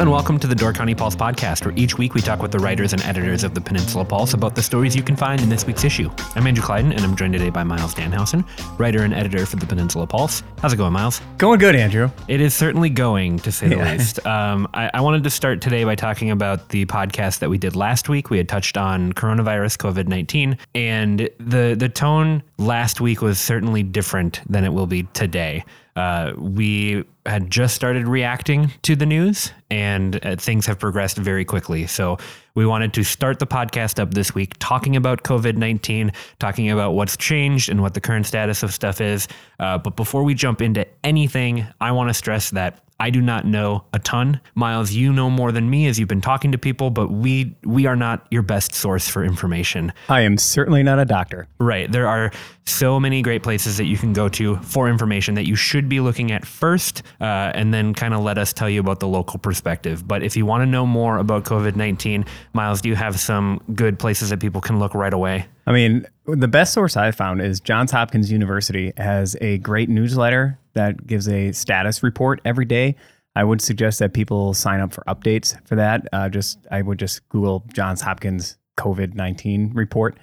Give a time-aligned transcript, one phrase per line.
[0.00, 2.58] And welcome to the Door County Pulse podcast, where each week we talk with the
[2.58, 5.66] writers and editors of the Peninsula Pulse about the stories you can find in this
[5.66, 6.10] week's issue.
[6.34, 8.42] I'm Andrew Clyden, and I'm joined today by Myles Dannhausen,
[8.78, 10.42] writer and editor for the Peninsula Pulse.
[10.62, 11.20] How's it going, Miles?
[11.36, 12.10] Going good, Andrew.
[12.28, 13.92] It is certainly going, to say the Yeah.
[13.92, 14.18] least.
[14.30, 17.74] Um, I, I wanted to start today by talking about the podcast that we did
[17.76, 18.30] last week.
[18.30, 23.82] We had touched on coronavirus, COVID nineteen, and the the tone last week was certainly
[23.82, 25.64] different than it will be today.
[25.96, 31.44] Uh, we had just started reacting to the news, and uh, things have progressed very
[31.44, 31.86] quickly.
[31.86, 32.18] So
[32.54, 36.92] we wanted to start the podcast up this week talking about COVID 19, talking about
[36.92, 39.26] what's changed and what the current status of stuff is.
[39.58, 43.46] Uh, but before we jump into anything, I want to stress that I do not
[43.46, 44.40] know a ton.
[44.54, 47.86] Myles, you know more than me as you've been talking to people, but we we
[47.86, 49.92] are not your best source for information.
[50.10, 51.48] I am certainly not a doctor.
[51.58, 51.90] Right.
[51.90, 52.30] There are
[52.66, 56.00] so many great places that you can go to for information that you should be
[56.00, 59.38] looking at first, uh, and then kind of let us tell you about the local
[59.38, 60.06] perspective.
[60.06, 63.60] But if you want to know more about COVID 19, Miles, do you have some
[63.74, 65.46] good places that people can look right away?
[65.66, 70.58] I mean, the best source I've found is Johns Hopkins University has a great newsletter
[70.74, 72.96] that gives a status report every day.
[73.36, 76.08] I would suggest that people sign up for updates for that.
[76.12, 80.18] Uh, just I would just Google Johns Hopkins COVID nineteen report,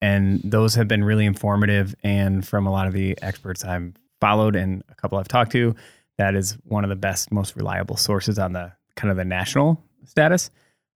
[0.00, 1.94] and those have been really informative.
[2.02, 5.74] And from a lot of the experts I've followed and a couple I've talked to,
[6.18, 9.82] that is one of the best, most reliable sources on the kind of the national
[10.04, 10.50] status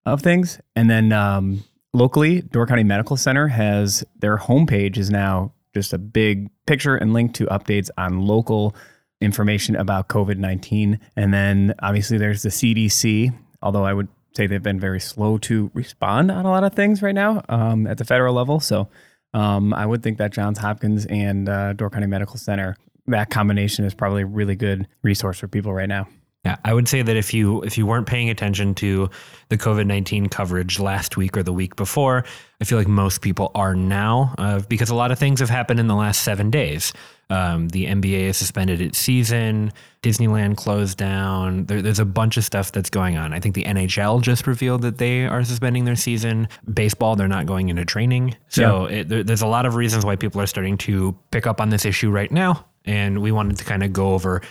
[0.05, 0.61] of things.
[0.77, 5.99] And then um, locally, Door County Medical Center has their homepage is now just a
[5.99, 8.77] big picture and link to updates on local
[9.21, 11.01] information about COVID 19.
[11.17, 15.71] And then obviously there's the CDC, although I would say they've been very slow to
[15.75, 18.61] respond on a lot of things right now um, at the federal level.
[18.61, 18.89] So
[19.33, 22.77] um, I would think that Johns Hopkins and uh, Door County Medical Center,
[23.07, 26.07] that combination is probably a really good resource for people right now.
[26.45, 29.11] Yeah, I would say that if you if you weren't paying attention to
[29.49, 32.25] the COVID nineteen coverage last week or the week before,
[32.61, 35.81] I feel like most people are now uh, because a lot of things have happened
[35.81, 36.93] in the last seven days.
[37.29, 39.73] Um, the NBA has suspended its season.
[40.03, 41.67] Disneyland closed down.
[41.67, 43.33] There, there's a bunch of stuff that's going on.
[43.33, 46.49] I think the NHL just revealed that they are suspending their season.
[46.73, 48.37] Baseball, they're not going into training.
[48.49, 51.61] So it, there, there's a lot of reasons why people are starting to pick up
[51.61, 52.65] on this issue right now.
[52.85, 54.43] And we wanted to kind of go over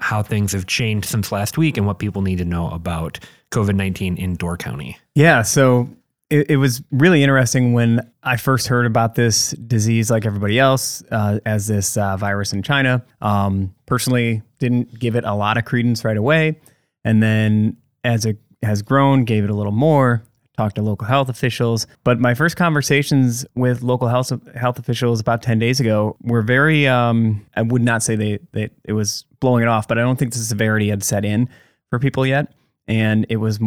[0.00, 3.20] how things have changed since last week and what people need to know about
[3.52, 4.98] COVID 19 in Door County.
[5.14, 5.88] Yeah, so
[6.34, 11.02] it, it was really interesting when I first heard about this disease, like everybody else,
[11.12, 13.04] uh, as this uh, virus in China.
[13.20, 16.58] Um, personally, didn't give it a lot of credence right away,
[17.04, 20.24] and then as it has grown, gave it a little more.
[20.56, 25.42] Talked to local health officials, but my first conversations with local health health officials about
[25.42, 26.86] ten days ago were very.
[26.86, 30.16] Um, I would not say they they it was blowing it off, but I don't
[30.16, 31.48] think the severity had set in
[31.90, 32.54] for people yet,
[32.86, 33.58] and it was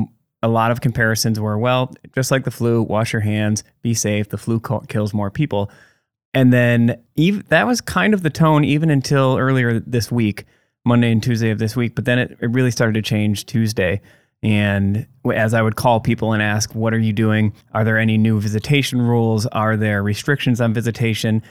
[0.43, 4.29] a lot of comparisons were well, just like the flu, wash your hands, be safe.
[4.29, 5.71] The flu co- kills more people.
[6.33, 10.45] And then even, that was kind of the tone even until earlier this week,
[10.85, 11.95] Monday and Tuesday of this week.
[11.95, 14.01] But then it, it really started to change Tuesday.
[14.43, 17.53] And as I would call people and ask, what are you doing?
[17.73, 19.47] Are there any new visitation rules?
[19.47, 21.41] Are there restrictions on visitation?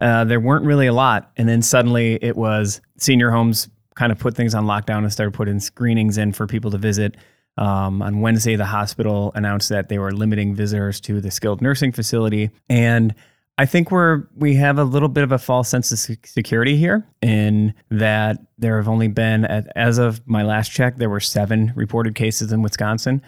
[0.00, 1.32] Uh, there weren't really a lot.
[1.36, 5.34] And then suddenly it was senior homes kind of put things on lockdown and started
[5.34, 7.16] putting screenings in for people to visit.
[7.58, 11.90] Um, on Wednesday, the hospital announced that they were limiting visitors to the skilled nursing
[11.92, 12.50] facility.
[12.68, 13.14] And
[13.58, 17.04] I think we're we have a little bit of a false sense of security here
[17.20, 19.44] in that there have only been,
[19.74, 23.20] as of my last check, there were seven reported cases in Wisconsin,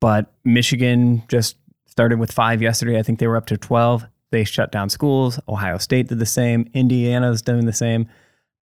[0.00, 2.98] but Michigan just started with five yesterday.
[2.98, 4.04] I think they were up to twelve.
[4.30, 5.40] They shut down schools.
[5.48, 6.68] Ohio State did the same.
[6.74, 8.06] Indiana's doing the same.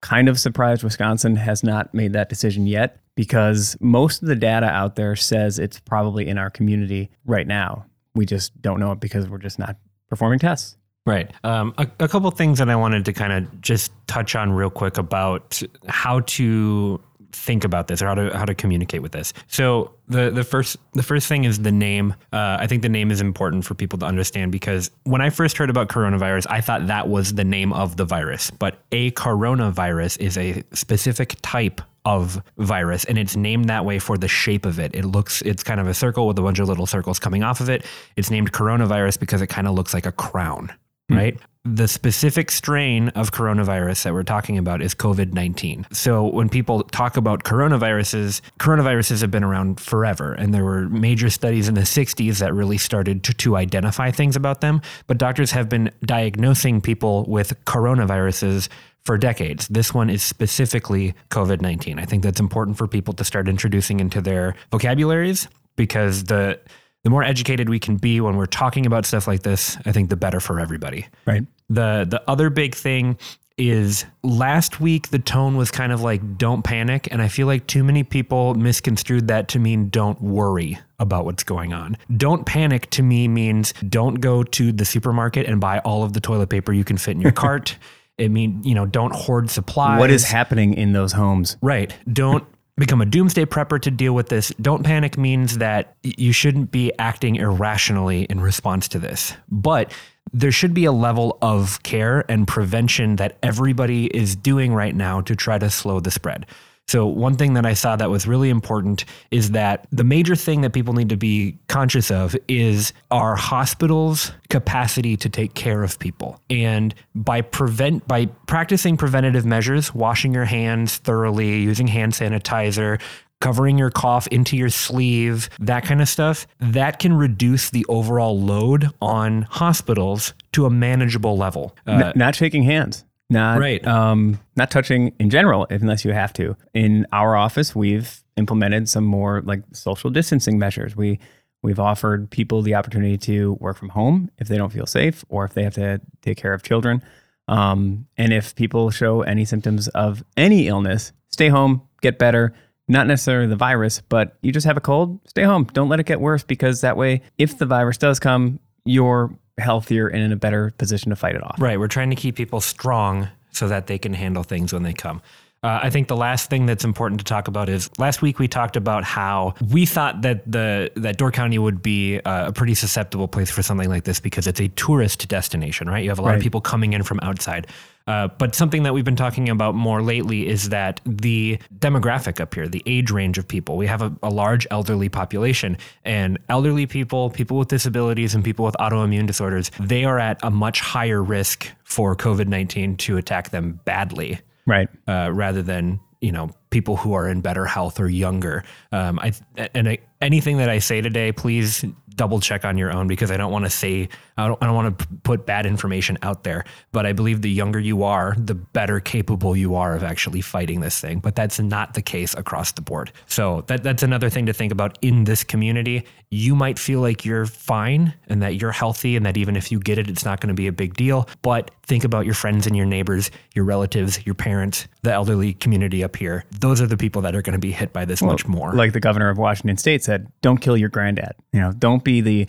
[0.07, 4.67] Kind of surprised Wisconsin has not made that decision yet because most of the data
[4.67, 7.87] out there says it's probably in our community right now.
[8.15, 9.77] We just don't know it because we're just not
[10.09, 10.77] performing tests.
[11.07, 11.33] Right.
[11.43, 14.71] Um, a, a couple things that I wanted to kind of just touch on real
[14.71, 17.01] quick about how to
[17.37, 19.33] think about this or how to how to communicate with this.
[19.49, 22.15] So the the first the first thing is the name.
[22.33, 25.57] Uh, I think the name is important for people to understand because when I first
[25.57, 30.19] heard about coronavirus, I thought that was the name of the virus, but a coronavirus
[30.21, 34.79] is a specific type of virus and it's named that way for the shape of
[34.79, 34.95] it.
[34.95, 37.61] It looks it's kind of a circle with a bunch of little circles coming off
[37.61, 37.85] of it.
[38.17, 40.73] It's named coronavirus because it kind of looks like a crown,
[41.09, 41.17] Hmm.
[41.17, 41.39] right?
[41.65, 45.87] The specific strain of coronavirus that we're talking about is COVID 19.
[45.91, 50.33] So, when people talk about coronaviruses, coronaviruses have been around forever.
[50.33, 54.37] And there were major studies in the 60s that really started to, to identify things
[54.37, 54.81] about them.
[55.09, 58.69] But doctors have been diagnosing people with coronaviruses
[59.05, 59.67] for decades.
[59.69, 61.99] This one is specifically COVID 19.
[61.99, 66.61] I think that's important for people to start introducing into their vocabularies because the
[67.07, 70.11] the more educated we can be when we're talking about stuff like this, I think
[70.11, 71.07] the better for everybody.
[71.25, 71.47] Right.
[71.69, 73.17] The the other big thing
[73.57, 77.69] is last week the tone was kind of like don't panic and I feel like
[77.69, 81.97] too many people misconstrued that to mean don't worry about what's going on.
[82.17, 86.21] Don't panic to me means don't go to the supermarket and buy all of the
[86.21, 87.79] toilet paper you can fit in your cart.
[88.19, 90.01] It mean, you know, don't hoard supplies.
[90.01, 91.57] What is happening in those homes?
[91.63, 91.95] Right.
[92.13, 92.45] Don't
[92.77, 94.53] become a doomsday prepper to deal with this.
[94.61, 99.33] Don't panic means that you shouldn't be acting irrationally in response to this.
[99.51, 99.93] But
[100.33, 105.21] there should be a level of care and prevention that everybody is doing right now
[105.23, 106.47] to try to slow the spread.
[106.89, 110.61] So, one thing that I saw that was really important is that the major thing
[110.61, 115.99] that people need to be conscious of is our hospitals' capacity to take care of
[115.99, 116.41] people.
[116.49, 123.01] And by prevent by practicing preventative measures, washing your hands thoroughly, using hand sanitizer,
[123.41, 128.41] covering your cough into your sleeve, that kind of stuff, that can reduce the overall
[128.41, 131.77] load on hospitals to a manageable level.
[131.87, 133.05] Uh, not shaking hands.
[133.29, 133.85] Not Right.
[133.87, 136.57] Um, not touching in general, unless you have to.
[136.75, 140.97] In our office, we've implemented some more like social distancing measures.
[140.97, 141.19] We
[141.63, 145.45] we've offered people the opportunity to work from home if they don't feel safe or
[145.45, 147.03] if they have to take care of children.
[147.49, 152.55] Um, and if people show any symptoms of any illness, stay home, get better.
[152.89, 155.65] Not necessarily the virus, but you just have a cold, stay home.
[155.73, 160.09] Don't let it get worse because that way, if the virus does come, you're healthier
[160.09, 161.61] and in a better position to fight it off.
[161.61, 161.79] Right.
[161.79, 165.23] We're trying to keep people strong so that they can handle things when they come.
[165.67, 168.47] Uh, I think the last thing that's important to talk about is last week we
[168.47, 172.75] talked about how we thought that the that Door County would be uh, a pretty
[172.75, 176.05] susceptible place for something like this because it's a tourist destination, right?
[176.05, 177.67] You have a lot of people coming in from outside.
[178.07, 182.55] Uh, but something that we've been talking about more lately is that the demographic up
[182.55, 186.87] here, the age range of people, we have a, a large elderly population, and elderly
[186.87, 191.21] people, people with disabilities, and people with autoimmune disorders, they are at a much higher
[191.21, 194.89] risk for COVID 19 to attack them badly Right.
[195.07, 198.65] uh, rather than you know people who are in better health or younger.
[198.93, 199.33] Um, I
[199.75, 201.85] and I, anything that I say today, please
[202.17, 204.75] double check on your own because I don't want to say I don't, I don't
[204.75, 206.65] want to put bad information out there.
[206.93, 210.81] But I believe the younger you are, the better capable you are of actually fighting
[210.81, 211.21] this thing.
[211.21, 213.13] But that's not the case across the board.
[213.27, 216.05] So that that's another thing to think about in this community.
[216.31, 219.79] You might feel like you're fine and that you're healthy and that even if you
[219.79, 221.29] get it, it's not going to be a big deal.
[221.43, 226.03] But think about your friends and your neighbors, your relatives, your parents, the elderly community
[226.05, 226.45] up here.
[226.61, 228.73] Those are the people that are going to be hit by this much more.
[228.75, 232.21] Like the governor of Washington State said, "Don't kill your granddad." You know, don't be
[232.21, 232.49] the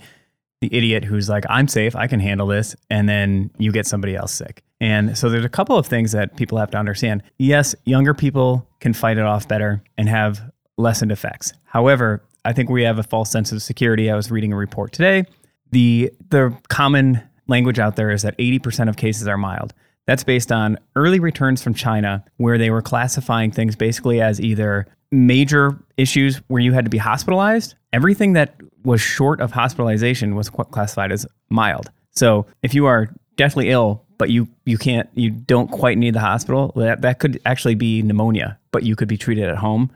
[0.60, 4.16] the idiot who's like, "I'm safe, I can handle this," and then you get somebody
[4.16, 4.62] else sick.
[4.80, 7.22] And so there's a couple of things that people have to understand.
[7.38, 10.40] Yes, younger people can fight it off better and have
[10.76, 11.52] lessened effects.
[11.64, 14.10] However, I think we have a false sense of security.
[14.10, 15.24] I was reading a report today.
[15.70, 19.74] The the common language out there is that 80% of cases are mild.
[20.06, 24.86] That's based on early returns from China, where they were classifying things basically as either
[25.10, 27.74] major issues where you had to be hospitalized.
[27.92, 28.54] Everything that
[28.84, 31.90] was short of hospitalization was classified as mild.
[32.12, 36.20] So if you are deathly ill, but you you can't you don't quite need the
[36.20, 39.90] hospital, that that could actually be pneumonia, but you could be treated at home.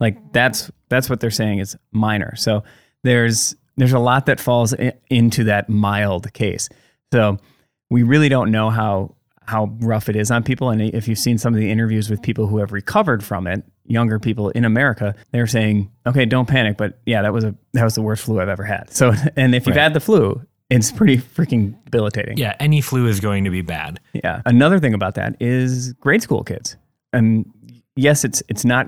[0.00, 2.34] Like that's that's what they're saying is minor.
[2.36, 2.64] So
[3.04, 6.68] there's there's a lot that falls i- into that mild case.
[7.12, 7.38] So
[7.90, 9.14] we really don't know how
[9.48, 10.70] how rough it is on people.
[10.70, 13.64] And if you've seen some of the interviews with people who have recovered from it,
[13.86, 17.84] younger people in America, they're saying, "Okay, don't panic." But yeah, that was a that
[17.84, 18.92] was the worst flu I've ever had.
[18.92, 19.82] So, and if you've Right.
[19.84, 20.40] had the flu,
[20.70, 22.36] it's pretty freaking debilitating.
[22.36, 24.00] yeah, any flu is going to be bad.
[24.12, 24.42] Yeah.
[24.44, 26.76] Another thing about that is grade school kids.
[27.14, 27.50] And
[27.96, 28.86] yes, it's it's not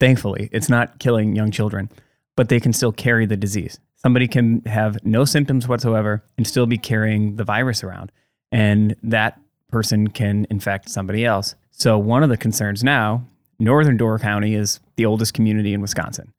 [0.00, 1.88] thankfully, it's not killing young children,
[2.36, 3.78] but they can still carry the disease.
[3.96, 8.10] Somebody can have no symptoms whatsoever and still be carrying the virus around.
[8.50, 9.38] And that
[9.72, 11.56] person can infect somebody else.
[11.70, 13.26] So one of the concerns now,
[13.58, 16.32] northern Door County is the oldest community in Wisconsin.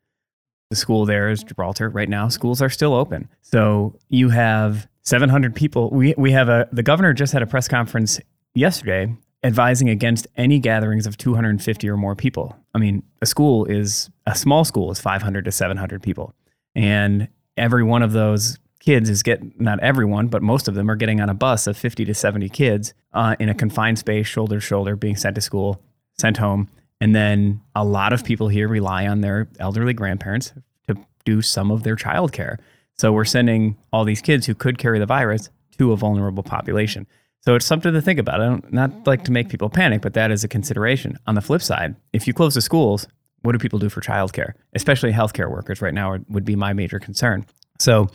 [0.70, 1.90] The school there is Gibraltar.
[1.90, 3.28] Right now, schools are still open.
[3.42, 5.90] So you have 700 people.
[5.90, 8.20] We, we have a, the governor just had a press conference
[8.56, 12.56] yesterday advising against any gatherings of 250 or more people.
[12.74, 16.34] I mean, a school is, a small school is 500 to 700 people.
[16.76, 20.96] And every one of those kids is get not everyone, but most of them are
[20.96, 24.58] getting on a bus of 50 to 70 kids uh, in a confined space, shoulder
[24.58, 25.82] to shoulder, being sent to school,
[26.18, 26.70] sent home.
[27.00, 30.54] And then a lot of people here rely on their elderly grandparents
[30.88, 32.58] to do some of their childcare.
[32.98, 37.08] So we're sending all these kids who could carry the virus to a vulnerable population.
[37.42, 38.42] So it's something to think about.
[38.42, 41.18] I don't not like to make people panic, but that is a consideration.
[41.28, 43.08] On the flip side, if you close the schools,
[43.42, 44.54] what do people do for childcare?
[44.74, 47.46] Especially healthcare workers right now would be my major concern.
[47.80, 48.10] So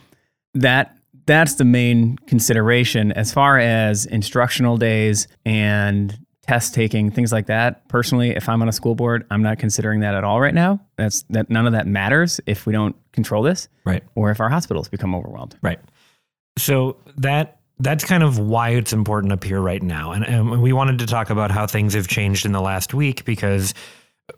[0.54, 7.46] that that's the main consideration as far as instructional days and test taking things like
[7.46, 7.86] that.
[7.88, 10.80] Personally if i'm on a school board i'm not considering that at all right now.
[10.96, 14.02] That's that none of that matters if we don't control this right.
[14.14, 15.56] or if our hospitals become overwhelmed.
[15.62, 15.80] Right.
[16.56, 20.12] So that that's kind of why it's important up here right now.
[20.12, 23.24] And, and we wanted to talk about how things have changed in the last week
[23.24, 23.74] because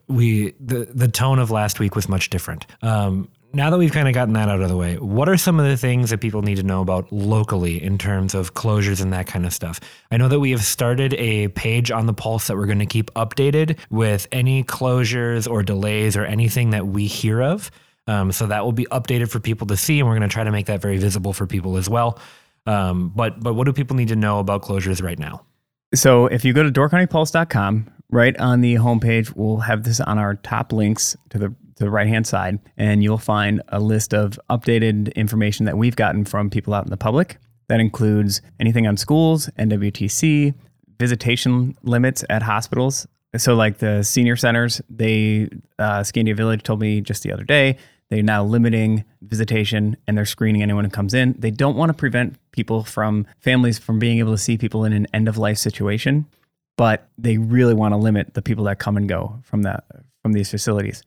[0.09, 2.67] we the the tone of last week was much different.
[2.83, 5.59] Um, now that we've kind of gotten that out of the way, what are some
[5.59, 9.13] of the things that people need to know about locally in terms of closures and
[9.13, 9.81] that kind of stuff?
[10.11, 12.87] I know that we have started a page on the Pulse that we're going to
[12.87, 17.71] keep updated with any closures or delays or anything that we hear of.
[18.07, 20.45] Um, so that will be updated for people to see, and we're going to try
[20.45, 22.19] to make that very visible for people as well.
[22.67, 25.45] Um, but but what do people need to know about closures right now?
[25.95, 30.37] So if you go to doorcountypulse.com, right on the homepage, we'll have this on our
[30.37, 34.39] top links to the to the right hand side, and you'll find a list of
[34.51, 37.39] updated information that we've gotten from people out in the public.
[37.69, 40.55] That includes anything on schools, NWTC,
[40.99, 43.07] visitation limits at hospitals.
[43.37, 47.79] So, like the senior centers, they, uh, Scandia Village told me just the other day,
[48.11, 51.35] they're now limiting visitation and they're screening anyone who comes in.
[51.39, 54.93] They don't want to prevent people from families from being able to see people in
[54.93, 56.27] an end of life situation,
[56.77, 59.85] but they really want to limit the people that come and go from that
[60.23, 61.03] from these facilities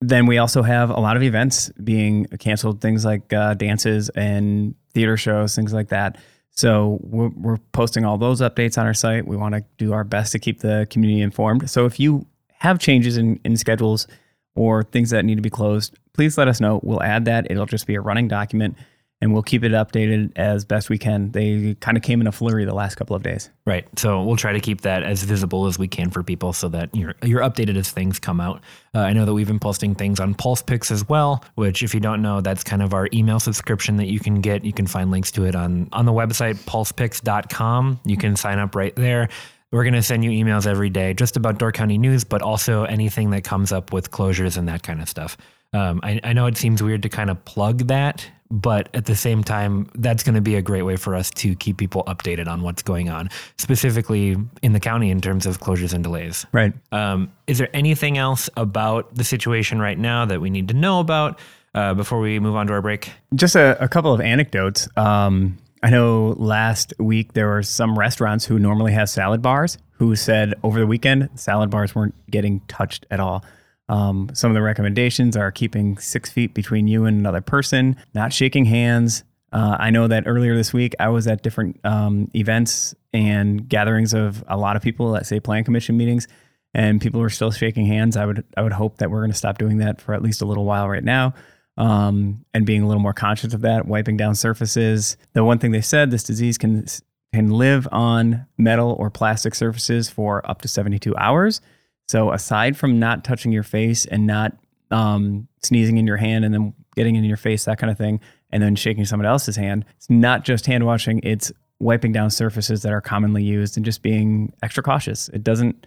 [0.00, 4.74] then we also have a lot of events being canceled, things like uh, dances and
[4.92, 6.18] theater shows, things like that.
[6.50, 9.26] So we're, we're posting all those updates on our site.
[9.26, 11.68] We want to do our best to keep the community informed.
[11.68, 12.26] So if you
[12.58, 14.06] have changes in, in schedules
[14.54, 16.80] or things that need to be closed, please let us know.
[16.82, 17.50] We'll add that.
[17.50, 18.76] It'll just be a running document
[19.20, 21.30] and we'll keep it updated as best we can.
[21.32, 23.48] They kind of came in a flurry the last couple of days.
[23.64, 23.86] Right.
[23.98, 26.94] So we'll try to keep that as visible as we can for people so that
[26.94, 28.60] you're you're updated as things come out.
[28.94, 31.94] Uh, I know that we've been posting things on Pulse Picks as well, which if
[31.94, 34.64] you don't know, that's kind of our email subscription that you can get.
[34.64, 38.00] You can find links to it on on the website pulsepicks.com.
[38.04, 39.28] You can sign up right there.
[39.74, 42.84] We're going to send you emails every day just about Door County news, but also
[42.84, 45.36] anything that comes up with closures and that kind of stuff.
[45.72, 49.16] Um, I, I, know it seems weird to kind of plug that, but at the
[49.16, 52.46] same time, that's going to be a great way for us to keep people updated
[52.46, 56.46] on what's going on, specifically in the county in terms of closures and delays.
[56.52, 56.72] Right.
[56.92, 61.00] Um, is there anything else about the situation right now that we need to know
[61.00, 61.40] about
[61.74, 63.10] uh, before we move on to our break?
[63.34, 64.86] Just a, a couple of anecdotes.
[64.96, 70.14] Um, I know last week there were some restaurants who normally have salad bars who
[70.14, 73.44] said over the weekend salad bars weren't getting touched at all.
[73.88, 78.32] Um, some of the recommendations are keeping six feet between you and another person, not
[78.32, 79.24] shaking hands.
[79.52, 84.12] Uh, I know that earlier this week I was at different um, events and gatherings
[84.12, 86.26] of a lot of people at say plan commission meetings,
[86.72, 88.16] and people were still shaking hands.
[88.16, 90.42] I would I would hope that we're going to stop doing that for at least
[90.42, 91.34] a little while right now,
[91.76, 93.86] um, and being a little more conscious of that.
[93.86, 95.16] Wiping down surfaces.
[95.34, 96.86] The one thing they said this disease can
[97.32, 101.60] can live on metal or plastic surfaces for up to 72 hours.
[102.08, 104.56] So aside from not touching your face and not
[104.90, 108.20] um, sneezing in your hand and then getting in your face, that kind of thing,
[108.50, 112.82] and then shaking someone else's hand, it's not just hand washing, it's wiping down surfaces
[112.82, 115.28] that are commonly used and just being extra cautious.
[115.30, 115.86] It doesn't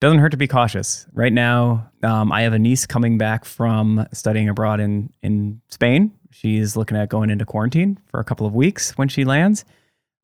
[0.00, 1.06] doesn't hurt to be cautious.
[1.12, 6.12] Right now, um, I have a niece coming back from studying abroad in in Spain.
[6.30, 9.64] She's looking at going into quarantine for a couple of weeks when she lands.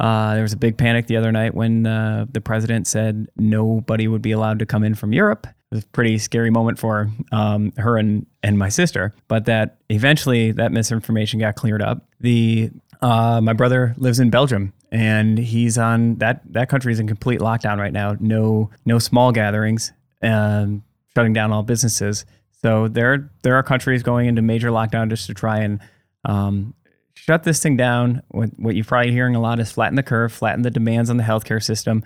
[0.01, 4.07] Uh, there was a big panic the other night when uh, the president said nobody
[4.07, 5.47] would be allowed to come in from Europe.
[5.47, 9.15] It was a pretty scary moment for um, her and, and my sister.
[9.27, 12.07] But that eventually that misinformation got cleared up.
[12.21, 17.07] The uh, my brother lives in Belgium and he's on that that country is in
[17.07, 18.17] complete lockdown right now.
[18.21, 20.83] No no small gatherings, and
[21.15, 22.25] shutting down all businesses.
[22.63, 25.81] So there there are countries going into major lockdown just to try and
[26.25, 26.75] um,
[27.19, 28.23] shut this thing down.
[28.29, 31.17] What, what you're probably hearing a lot is flatten the curve, flatten the demands on
[31.17, 32.05] the healthcare system.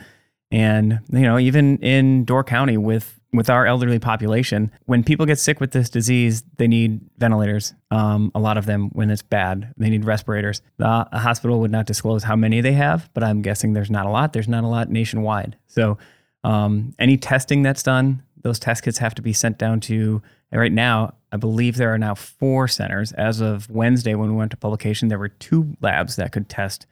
[0.51, 5.39] And, you know, even in Door County with with our elderly population, when people get
[5.39, 7.73] sick with this disease, they need ventilators.
[7.91, 10.61] Um, a lot of them, when it's bad, they need respirators.
[10.77, 14.11] The hospital would not disclose how many they have, but I'm guessing there's not a
[14.11, 14.35] lot.
[14.35, 15.57] There's not a lot nationwide.
[15.67, 15.97] So,
[16.45, 20.21] um, any testing that's done, those test kits have to be sent down to.
[20.61, 23.13] Right now, I believe there are now four centers.
[23.13, 26.87] As of Wednesday, when we went to publication, there were two labs that could test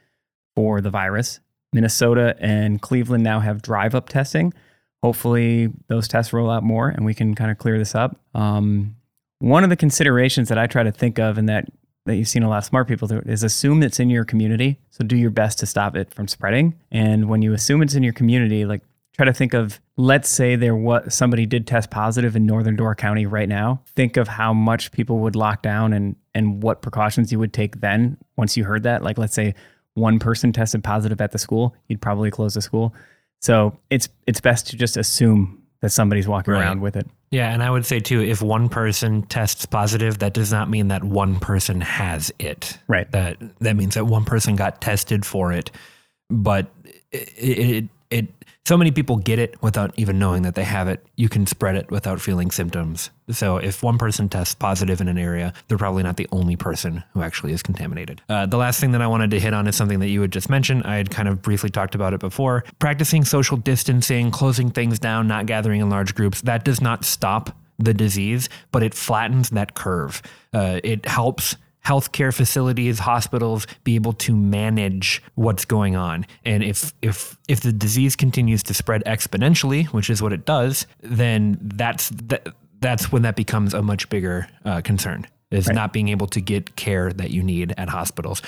[0.57, 1.41] for the virus.
[1.73, 4.53] Minnesota and Cleveland now have drive up testing.
[5.03, 8.19] Hopefully, those tests roll out more and we can kind of clear this up.
[8.35, 8.97] Um,
[9.39, 11.67] one of the considerations that I try to think of and that
[12.07, 14.79] that you've seen a lot of smart people do is assume it's in your community.
[14.91, 16.75] So do your best to stop it from spreading.
[16.91, 18.83] And when you assume it's in your community, like
[19.21, 22.95] try to think of let's say there was somebody did test positive in northern Door
[22.95, 23.83] County right now.
[23.95, 27.83] Think of how much people would lock down and and what precautions you would take
[27.83, 29.03] then once you heard that.
[29.03, 29.55] Like let's say
[29.93, 32.95] one person tested positive at the school, you'd probably close the school.
[33.41, 36.61] So it's it's best to just assume that somebody's walking right.
[36.63, 37.07] around with it.
[37.31, 40.89] Yeah, and I would say too, if one person tests positive, that does not mean
[40.89, 42.79] that one person has it.
[42.89, 43.11] Right.
[43.13, 45.71] That that means that one person got tested for it,
[46.31, 46.71] but
[47.13, 48.29] it, it, it
[48.67, 51.05] so many people get it without even knowing that they have it.
[51.17, 53.11] You can spread it without feeling symptoms.
[53.31, 57.03] So if one person tests positive in an area, they're probably not the only person
[57.13, 58.23] who actually is contaminated.
[58.29, 60.31] Uh, the last thing that I wanted to hit on is something that you had
[60.31, 60.85] just mentioned.
[60.85, 62.65] I had kind of briefly talked about it before.
[62.79, 67.57] Practicing social distancing, closing things down, not gathering in large groups, that does not stop
[67.79, 70.23] the disease, but it flattens that curve.
[70.53, 76.27] Uh, it helps healthcare facilities, hospitals be able to manage what's going on.
[76.45, 80.87] And if if if the disease continues to spread exponentially, which is what it does,
[81.01, 82.49] then that's that,
[82.81, 85.27] that's when that becomes a much bigger uh, concern.
[85.51, 85.75] Is right.
[85.75, 88.41] not being able to get care that you need at hospitals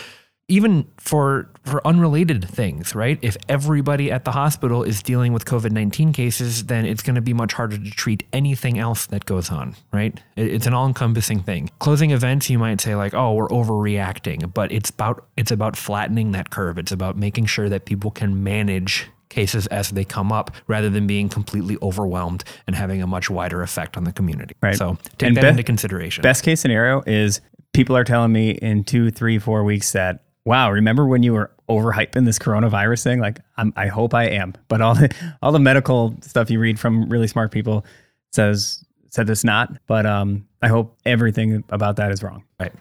[0.48, 3.18] even for for unrelated things, right?
[3.22, 7.32] If everybody at the hospital is dealing with COVID-19 cases, then it's going to be
[7.32, 10.20] much harder to treat anything else that goes on, right?
[10.36, 11.70] It's an all-encompassing thing.
[11.78, 16.32] Closing events, you might say like, "Oh, we're overreacting," but it's about it's about flattening
[16.32, 16.78] that curve.
[16.78, 21.06] It's about making sure that people can manage cases as they come up rather than
[21.06, 24.54] being completely overwhelmed and having a much wider effect on the community.
[24.62, 24.76] Right.
[24.76, 26.22] So take and that be- into consideration.
[26.22, 27.40] Best case scenario is
[27.72, 31.50] people are telling me in two, three, four weeks that wow, remember when you were
[31.68, 33.20] overhyping this coronavirus thing?
[33.20, 34.54] Like, I'm, I hope I am.
[34.68, 37.84] But all the all the medical stuff you read from really smart people
[38.32, 39.76] says said it's not.
[39.86, 42.44] But um, I hope everything about that is wrong.
[42.58, 42.72] Right.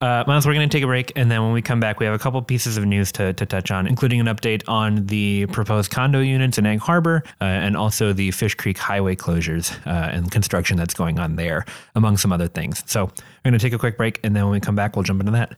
[0.00, 2.04] Uh, Myles, we're going to take a break, and then when we come back, we
[2.04, 5.46] have a couple pieces of news to, to touch on, including an update on the
[5.46, 10.10] proposed condo units in Egg Harbor uh, and also the Fish Creek Highway closures uh,
[10.12, 11.64] and construction that's going on there,
[11.94, 12.82] among some other things.
[12.86, 13.12] So we're
[13.50, 15.32] going to take a quick break, and then when we come back, we'll jump into
[15.32, 15.56] that.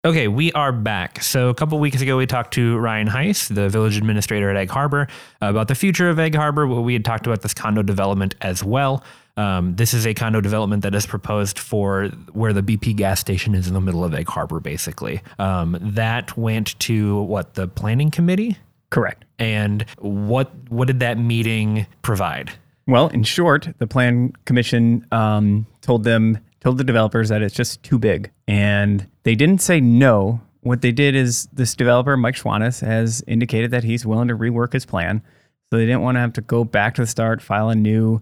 [0.04, 1.22] Okay, we are back.
[1.22, 4.72] So a couple weeks ago, we talked to Ryan Heise, the village administrator at Egg
[4.72, 5.08] Harbor,
[5.42, 6.66] about the future of Egg Harbor.
[6.66, 9.04] We had talked about this condo development as well.
[9.38, 13.54] Um, this is a condo development that is proposed for where the BP gas station
[13.54, 15.22] is in the middle of Egg Harbor, basically.
[15.38, 18.58] Um, that went to what the planning committee
[18.92, 19.24] Correct.
[19.40, 22.52] And what what did that meeting provide?
[22.88, 27.84] Well, in short, the plan commission um, told them told the developers that it's just
[27.84, 30.42] too big, and they didn't say no.
[30.62, 34.74] What they did is this developer, Mike Schwanis, has indicated that he's willing to rework
[34.74, 35.24] his plan.
[35.70, 38.22] So they didn't want to have to go back to the start, file a new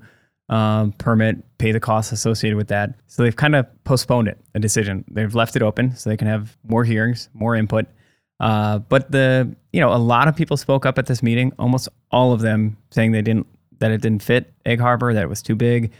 [0.49, 2.95] um, permit, pay the costs associated with that.
[3.07, 5.03] So they've kind of postponed it, a decision.
[5.09, 7.87] They've left it open so they can have more hearings, more input.
[8.39, 11.89] Uh, but the you know a lot of people spoke up at this meeting, almost
[12.09, 13.47] all of them saying they didn't
[13.79, 15.91] that it didn't fit Egg Harbor, that it was too big.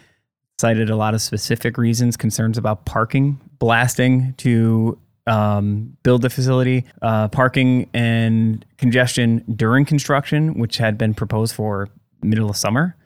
[0.60, 6.84] Cited a lot of specific reasons, concerns about parking, blasting to um, build the facility,
[7.02, 11.88] uh, parking and congestion during construction, which had been proposed for
[12.22, 12.98] middle of summer,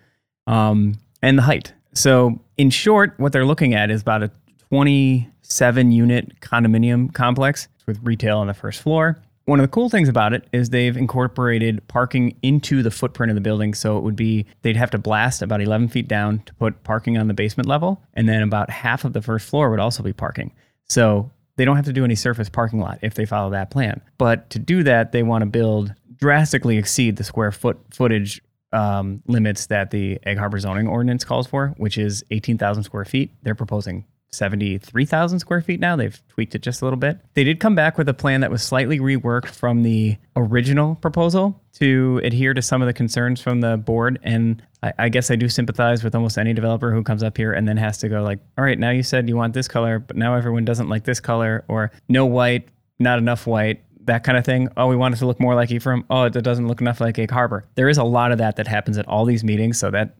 [0.48, 1.74] um, and the height.
[1.94, 4.32] So, in short, what they're looking at is about a
[4.70, 9.22] 27 unit condominium complex with retail on the first floor.
[9.46, 13.36] One of the cool things about it is they've incorporated parking into the footprint of
[13.36, 13.74] the building.
[13.74, 17.18] So it would be, they'd have to blast about 11 feet down to put parking
[17.18, 18.02] on the basement level.
[18.14, 20.54] And then about half of the first floor would also be parking.
[20.88, 24.02] So they don't have to do any surface parking lot if they follow that plan.
[24.18, 29.22] But to do that, they want to build drastically exceed the square foot footage um,
[29.28, 33.32] limits that the Egg Harbor zoning ordinance calls for, which is 18,000 square feet.
[33.44, 35.96] They're proposing 73,000 square feet now.
[35.96, 37.20] They've tweaked it just a little bit.
[37.34, 41.62] They did come back with a plan that was slightly reworked from the original proposal
[41.74, 44.20] to adhere to some of the concerns from the board.
[44.24, 47.54] And I, I, guess I do sympathize with almost any developer who comes up here
[47.54, 50.00] and then has to go like, all right, now you said you want this color,
[50.00, 52.68] but now everyone doesn't like this color or no white,
[53.00, 53.84] not enough white.
[54.06, 54.68] That kind of thing.
[54.76, 56.04] Oh, we want it to look more like Ephraim.
[56.10, 57.66] Oh, it doesn't look enough like Egg Harbor.
[57.76, 59.80] There is a lot of that that happens at all these meetings.
[59.80, 60.18] So that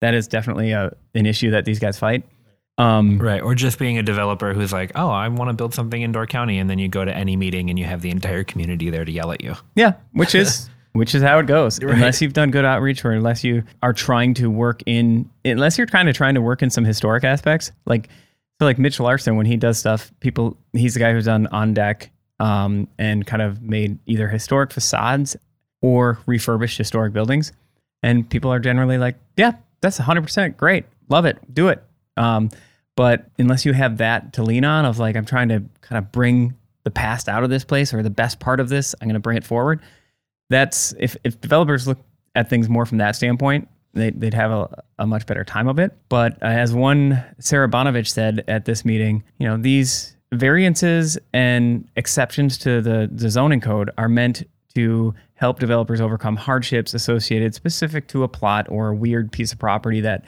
[0.00, 2.24] that is definitely a, an issue that these guys fight.
[2.76, 3.40] Um, right.
[3.40, 6.26] Or just being a developer who's like, oh, I want to build something in Door
[6.26, 6.58] County.
[6.58, 9.12] And then you go to any meeting and you have the entire community there to
[9.12, 9.54] yell at you.
[9.76, 9.94] Yeah.
[10.12, 10.68] Which is.
[10.92, 11.82] which is how it goes.
[11.82, 11.94] Right.
[11.94, 15.88] Unless you've done good outreach or unless you are trying to work in, unless you're
[15.88, 18.08] kind of trying to work in some historic aspects, like,
[18.60, 21.74] so like Mitch Larson, when he does stuff, people, he's the guy who's done on
[21.74, 25.36] deck um, and kind of made either historic facades
[25.82, 27.52] or refurbished historic buildings.
[28.04, 30.84] And people are generally like, yeah, that's 100% great.
[31.08, 31.38] Love it.
[31.52, 31.82] Do it.
[32.16, 32.50] Um,
[32.96, 36.12] but unless you have that to lean on, of like, I'm trying to kind of
[36.12, 39.14] bring the past out of this place or the best part of this, I'm going
[39.14, 39.80] to bring it forward.
[40.50, 41.98] That's if, if developers look
[42.34, 45.78] at things more from that standpoint, they, would have a, a, much better time of
[45.78, 45.96] it.
[46.08, 51.88] But uh, as one Sarah Bonovich said at this meeting, you know, these variances and
[51.96, 54.42] exceptions to the, the zoning code are meant
[54.74, 59.58] to help developers overcome hardships associated specific to a plot or a weird piece of
[59.58, 60.24] property that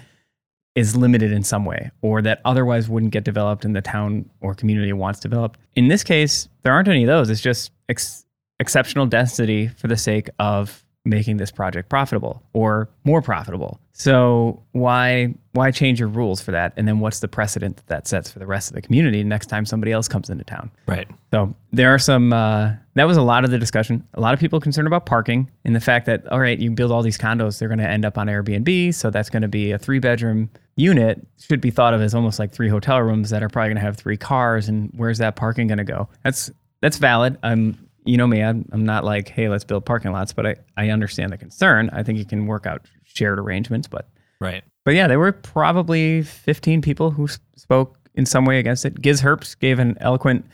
[0.77, 4.55] is limited in some way or that otherwise wouldn't get developed in the town or
[4.55, 5.59] community wants developed.
[5.75, 7.31] In this case, there aren't any of those.
[7.31, 8.27] It's just ex-
[8.61, 13.81] exceptional density for the sake of making this project profitable or more profitable.
[13.93, 16.75] So why why change your rules for that?
[16.77, 19.47] And then what's the precedent that that sets for the rest of the community next
[19.47, 20.71] time somebody else comes into town?
[20.87, 21.09] Right.
[21.33, 22.33] So there are some.
[22.33, 24.07] Uh, that was a lot of the discussion.
[24.15, 26.93] A lot of people concerned about parking and the fact that all right, you build
[26.93, 29.73] all these condos, they're going to end up on Airbnb, so that's going to be
[29.73, 31.27] a three bedroom unit.
[31.41, 33.83] Should be thought of as almost like three hotel rooms that are probably going to
[33.83, 34.69] have three cars.
[34.69, 36.09] And where's that parking going to go?
[36.23, 36.51] That's
[36.83, 37.39] that's valid.
[37.43, 40.57] I'm you know me, I'm, I'm not like, hey, let's build parking lots, but I,
[40.77, 41.91] I understand the concern.
[41.93, 44.09] I think you can work out shared arrangements, but
[44.41, 44.63] right.
[44.85, 49.03] But yeah, there were probably 15 people who spoke in some way against it.
[49.03, 50.47] Giz Herbst gave an eloquent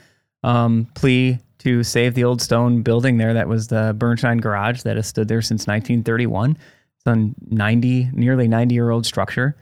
[0.43, 3.35] um, plea to save the old stone building there.
[3.35, 6.57] That was the Bernstein Garage that has stood there since 1931.
[6.97, 9.57] It's a 90, nearly 90 year old structure.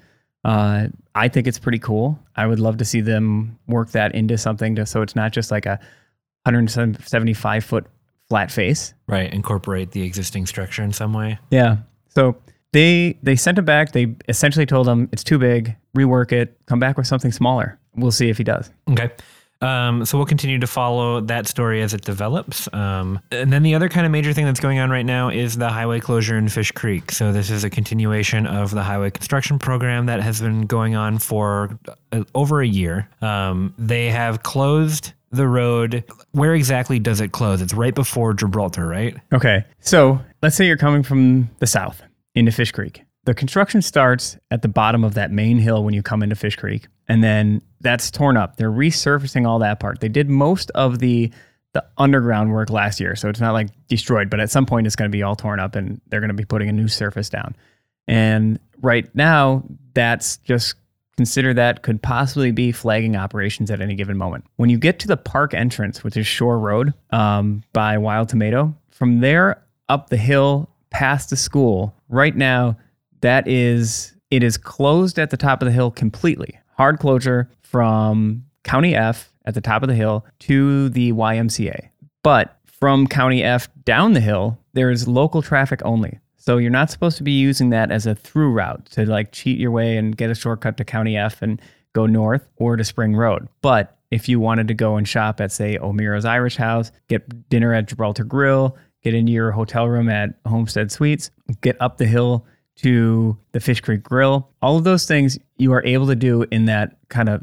[0.44, 2.18] Uh, I think it's pretty cool.
[2.36, 5.50] I would love to see them work that into something to, so it's not just
[5.50, 5.78] like a
[6.44, 7.86] 175 foot
[8.28, 8.94] flat face.
[9.06, 9.32] Right.
[9.32, 11.38] Incorporate the existing structure in some way.
[11.50, 11.78] Yeah.
[12.08, 12.36] So
[12.72, 13.92] they they sent it back.
[13.92, 15.76] They essentially told him it's too big.
[15.96, 16.58] Rework it.
[16.66, 17.78] Come back with something smaller.
[17.94, 18.70] We'll see if he does.
[18.90, 19.10] Okay.
[19.62, 22.72] Um, so we'll continue to follow that story as it develops.
[22.72, 25.58] Um, and then the other kind of major thing that's going on right now is
[25.58, 27.12] the highway closure in Fish Creek.
[27.12, 31.18] So this is a continuation of the highway construction program that has been going on
[31.18, 31.78] for
[32.12, 33.08] uh, over a year.
[33.20, 36.04] Um, they have closed the road.
[36.32, 37.60] Where exactly does it close?
[37.60, 39.16] It's right before Gibraltar, right?
[39.32, 39.64] Okay.
[39.80, 42.02] So let's say you're coming from the south
[42.34, 43.04] into Fish Creek.
[43.24, 46.56] The construction starts at the bottom of that main hill when you come into Fish
[46.56, 48.56] Creek, and then that's torn up.
[48.56, 50.00] They're resurfacing all that part.
[50.00, 51.30] They did most of the
[51.72, 54.96] the underground work last year, so it's not like destroyed, but at some point it's
[54.96, 57.28] going to be all torn up and they're going to be putting a new surface
[57.28, 57.54] down.
[58.08, 59.62] And right now,
[59.94, 60.74] that's just
[61.20, 64.42] consider that could possibly be flagging operations at any given moment.
[64.56, 68.74] When you get to the park entrance, which is Shore Road um, by Wild Tomato,
[68.90, 72.78] from there up the hill past the school, right now,
[73.20, 76.58] that is, it is closed at the top of the hill completely.
[76.78, 81.90] Hard closure from County F at the top of the hill to the YMCA.
[82.22, 86.18] But from County F down the hill, there is local traffic only.
[86.40, 89.58] So you're not supposed to be using that as a through route to like cheat
[89.58, 91.60] your way and get a shortcut to County F and
[91.92, 93.46] go north or to Spring Road.
[93.60, 97.74] But if you wanted to go and shop at say O'Meara's Irish House, get dinner
[97.74, 102.46] at Gibraltar Grill, get into your hotel room at Homestead Suites, get up the hill
[102.76, 104.48] to the Fish Creek Grill.
[104.62, 107.42] All of those things you are able to do in that kind of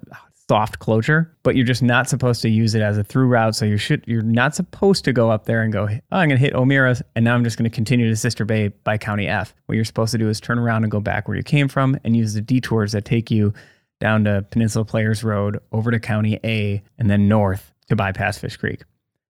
[0.49, 3.55] soft closure, but you're just not supposed to use it as a through route.
[3.55, 6.39] So you should you're not supposed to go up there and go, oh, I'm going
[6.39, 9.27] to hit O'Meara and now I'm just going to continue to Sister Bay by County
[9.27, 9.53] F.
[9.65, 11.99] What you're supposed to do is turn around and go back where you came from
[12.03, 13.53] and use the detours that take you
[13.99, 18.55] down to Peninsula Players Road, over to County A, and then north to bypass Fish
[18.55, 18.83] Creek.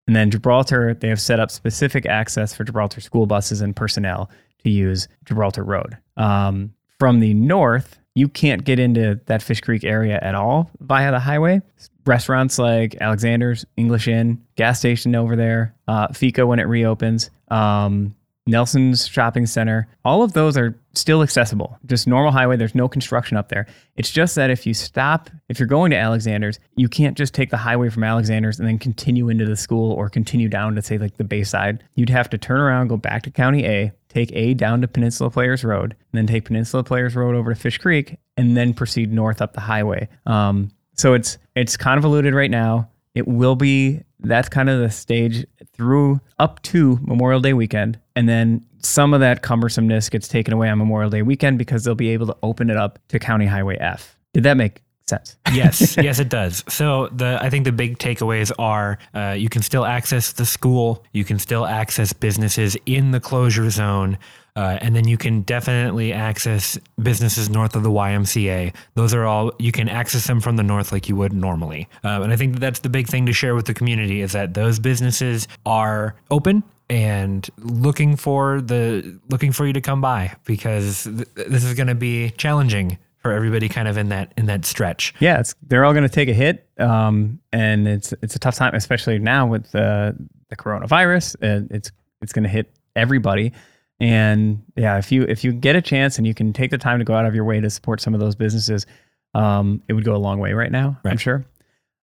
[0.07, 4.29] And then Gibraltar, they have set up specific access for Gibraltar school buses and personnel
[4.63, 5.97] to use Gibraltar Road.
[6.15, 11.11] Um, from the north, you can't get into that Fish Creek area at all via
[11.11, 11.61] the highway.
[12.03, 18.15] Restaurants like Alexander's, English Inn, gas station over there, uh, Fika when it reopens, um,
[18.47, 21.77] Nelson's Shopping Center, all of those are still accessible.
[21.85, 22.57] Just normal highway.
[22.57, 23.67] There's no construction up there.
[23.97, 27.51] It's just that if you stop, if you're going to Alexander's, you can't just take
[27.51, 30.97] the highway from Alexander's and then continue into the school or continue down to say
[30.97, 31.83] like the Bayside.
[31.93, 35.29] You'd have to turn around, go back to County A, take A down to Peninsula
[35.29, 39.11] Players Road, and then take Peninsula Players Road over to Fish Creek, and then proceed
[39.11, 40.07] north up the highway.
[40.25, 42.89] Um, so it's it's convoluted right now.
[43.13, 47.99] It will be that's kind of the stage through up to Memorial Day weekend.
[48.15, 51.95] And then some of that cumbersomeness gets taken away on Memorial Day weekend because they'll
[51.95, 54.17] be able to open it up to County Highway F.
[54.33, 55.35] Did that make sense?
[55.53, 56.63] yes, yes, it does.
[56.67, 61.03] So the I think the big takeaways are uh, you can still access the school,
[61.13, 64.17] you can still access businesses in the closure zone.
[64.55, 68.73] Uh, and then you can definitely access businesses north of the YMCA.
[68.95, 71.87] Those are all you can access them from the north like you would normally.
[72.03, 74.31] Uh, and I think that that's the big thing to share with the community is
[74.31, 80.35] that those businesses are open and looking for the looking for you to come by
[80.45, 84.45] because th- this is going to be challenging for everybody kind of in that in
[84.45, 85.13] that stretch.
[85.19, 88.55] Yeah, it's, they're all going to take a hit, um, and it's it's a tough
[88.55, 90.15] time, especially now with the
[90.49, 91.35] the coronavirus.
[91.41, 93.51] And it's it's going to hit everybody.
[93.99, 96.99] And yeah, if you if you get a chance and you can take the time
[96.99, 98.85] to go out of your way to support some of those businesses,
[99.33, 100.97] um, it would go a long way right now.
[101.03, 101.11] Right.
[101.11, 101.45] I'm sure.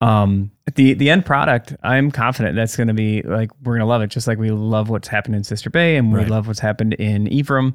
[0.02, 3.86] Um, the the end product, I'm confident that's going to be like we're going to
[3.86, 6.28] love it, just like we love what's happened in Sister Bay and we Right.
[6.30, 7.74] love what's happened in Ephraim.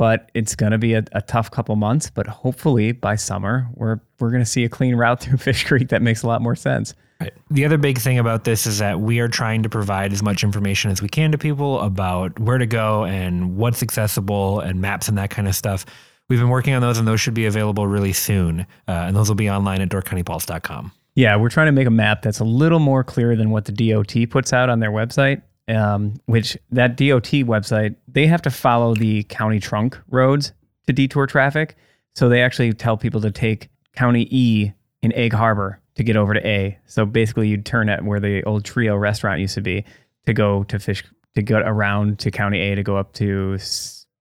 [0.00, 2.08] But it's going to be a, a tough couple months.
[2.08, 5.90] But hopefully by summer, we're we're going to see a clean route through Fish Creek
[5.90, 6.94] that makes a lot more sense.
[7.20, 7.34] Right.
[7.50, 10.42] The other big thing about this is that we are trying to provide as much
[10.42, 15.06] information as we can to people about where to go and what's accessible and maps
[15.06, 15.84] and that kind of stuff.
[16.30, 18.60] We've been working on those, and those should be available really soon.
[18.88, 20.92] Uh, and those will be online at doorcountypulse.com.
[21.14, 23.72] Yeah, we're trying to make a map that's a little more clear than what the
[23.72, 25.42] DOT puts out on their website.
[25.70, 30.52] Um, which that DOT website, they have to follow the county trunk roads
[30.86, 31.76] to detour traffic.
[32.14, 36.34] So they actually tell people to take County E in Egg Harbor to get over
[36.34, 36.78] to A.
[36.86, 39.84] So basically, you'd turn at where the old Trio restaurant used to be
[40.26, 41.04] to go to Fish
[41.34, 43.56] to get around to County A to go up to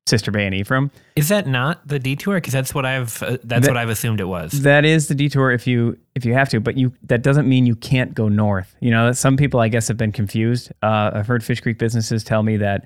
[0.10, 0.92] Sister Bay and Ephraim.
[1.16, 2.36] Is that not the detour?
[2.36, 4.64] Because that's what I've uh, that's That- what I've assumed it was.
[4.64, 7.66] That is the detour if you if you have to, but you that doesn't mean
[7.66, 8.76] you can't go north.
[8.82, 10.72] You know, some people I guess have been confused.
[10.84, 12.86] Uh, I've heard Fish Creek businesses tell me that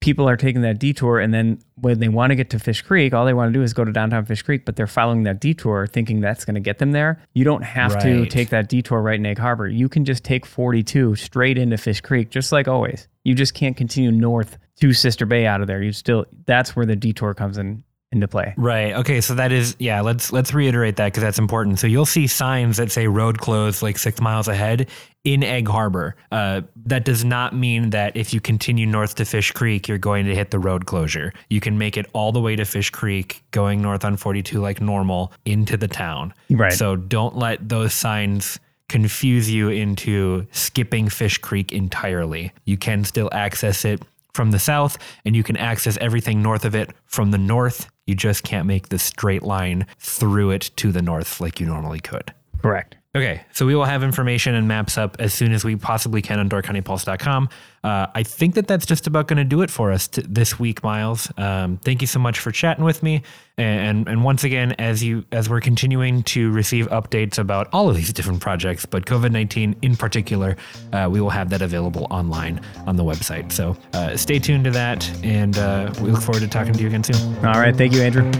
[0.00, 3.12] people are taking that detour, and then when they want to get to Fish Creek,
[3.12, 5.40] all they want to do is go to downtown Fish Creek, but they're following that
[5.40, 7.22] detour, thinking that's going to get them there.
[7.34, 9.68] You don't have to take that detour right in Egg Harbor.
[9.68, 13.08] You can just take 42 straight into Fish Creek, just like always.
[13.24, 15.82] You just can't continue north to Sister Bay out of there.
[15.82, 18.54] You still that's where the detour comes in into play.
[18.56, 18.94] Right.
[18.94, 19.20] Okay.
[19.20, 20.00] So that is yeah.
[20.00, 21.78] Let's let's reiterate that because that's important.
[21.78, 24.88] So you'll see signs that say road closed like six miles ahead
[25.24, 26.16] in Egg Harbor.
[26.32, 30.26] Uh, that does not mean that if you continue north to Fish Creek, you're going
[30.26, 31.32] to hit the road closure.
[31.50, 34.80] You can make it all the way to Fish Creek, going north on 42 like
[34.80, 36.34] normal into the town.
[36.48, 36.72] Right.
[36.72, 42.52] So don't let those signs confuse you into skipping Fish Creek entirely.
[42.64, 46.74] You can still access it from the south, and you can access everything north of
[46.74, 47.88] it from the north.
[48.10, 52.00] You just can't make the straight line through it to the north like you normally
[52.00, 52.34] could.
[52.60, 52.96] Correct.
[53.12, 56.38] Okay, so we will have information and maps up as soon as we possibly can
[56.38, 57.48] on DoorCountyPulse.com.
[57.82, 60.60] Uh, I think that that's just about going to do it for us t- this
[60.60, 61.28] week, Myles.
[61.36, 63.22] Um, thank you so much for chatting with me,
[63.58, 67.96] and and once again, as you as we're continuing to receive updates about all of
[67.96, 70.56] these different projects, but COVID nineteen in particular,
[70.92, 73.50] uh, we will have that available online on the website.
[73.50, 76.86] So uh, stay tuned to that, and uh, we look forward to talking to you
[76.86, 77.34] again soon.
[77.44, 77.74] All right.
[77.74, 78.30] Thank you, Andrew.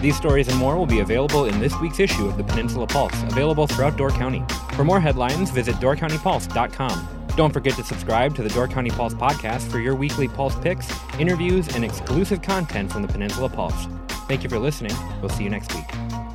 [0.00, 3.22] These stories and more will be available in this week's issue of the Peninsula Pulse,
[3.24, 4.44] available throughout Door County.
[4.74, 7.08] For more headlines, visit doorcountypulse.com.
[7.36, 10.88] Don't forget to subscribe to the Door County Pulse podcast for your weekly Pulse picks,
[11.18, 13.86] interviews, and exclusive content from the Peninsula Pulse.
[14.26, 14.94] Thank you for listening.
[15.20, 16.25] We'll see you next week.